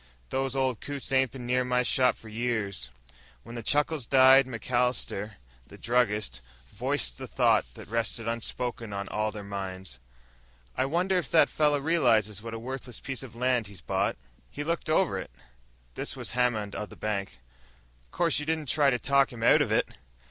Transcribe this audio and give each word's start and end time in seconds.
"Those 0.31 0.55
old 0.55 0.81
coots 0.81 1.11
ain't 1.11 1.29
been 1.29 1.45
near 1.45 1.63
my 1.63 1.83
shop 1.83 2.17
for 2.17 2.27
years." 2.27 2.89
When 3.43 3.53
the 3.53 3.61
chuckles 3.61 4.07
died, 4.07 4.47
MacAllister, 4.47 5.35
the 5.67 5.77
druggist, 5.77 6.41
voiced 6.73 7.19
the 7.19 7.27
thought 7.27 7.71
that 7.75 7.87
rested 7.87 8.27
unspoken 8.27 8.93
on 8.93 9.07
all 9.09 9.29
their 9.29 9.43
minds. 9.43 9.99
"I 10.75 10.85
wonder 10.85 11.19
if 11.19 11.29
that 11.29 11.51
fellow 11.51 11.77
realizes 11.79 12.41
what 12.41 12.55
a 12.55 12.57
worthless 12.57 12.99
piece 12.99 13.21
of 13.21 13.35
land 13.35 13.67
he's 13.67 13.81
bought." 13.81 14.17
"He 14.49 14.63
looked 14.63 14.89
it 14.89 14.91
over." 14.91 15.27
This 15.93 16.15
was 16.15 16.31
Hammond, 16.31 16.73
of 16.73 16.89
the 16.89 16.95
bank. 16.95 17.37
"'Course, 18.09 18.39
you 18.39 18.45
didn't 18.47 18.69
try 18.69 18.89
to 18.89 18.97
talk 18.97 19.31
him 19.31 19.43
out 19.43 19.61
of 19.61 19.71
it!" 19.71 19.87